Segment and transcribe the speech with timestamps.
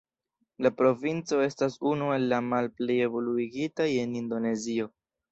[0.65, 4.89] La provinco estas unu el la malplej evoluigitaj en Indonezio.